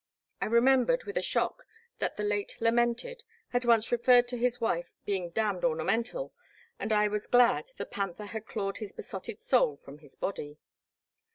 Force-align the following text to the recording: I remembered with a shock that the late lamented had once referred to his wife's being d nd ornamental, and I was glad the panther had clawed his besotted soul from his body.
I 0.41 0.47
remembered 0.47 1.03
with 1.03 1.15
a 1.15 1.21
shock 1.21 1.67
that 1.99 2.17
the 2.17 2.23
late 2.23 2.57
lamented 2.59 3.23
had 3.49 3.65
once 3.65 3.91
referred 3.91 4.27
to 4.29 4.37
his 4.39 4.59
wife's 4.59 4.89
being 5.05 5.29
d 5.29 5.39
nd 5.41 5.63
ornamental, 5.63 6.33
and 6.79 6.91
I 6.91 7.07
was 7.07 7.27
glad 7.27 7.69
the 7.77 7.85
panther 7.85 8.25
had 8.25 8.47
clawed 8.47 8.77
his 8.77 8.93
besotted 8.93 9.37
soul 9.39 9.77
from 9.77 9.99
his 9.99 10.15
body. 10.15 10.57